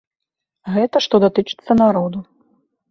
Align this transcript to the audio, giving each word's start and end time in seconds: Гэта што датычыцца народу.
Гэта 0.73 0.97
што 1.07 1.15
датычыцца 1.27 1.81
народу. 1.85 2.19